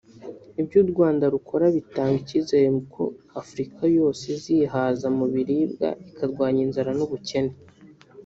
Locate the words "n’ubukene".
6.97-7.53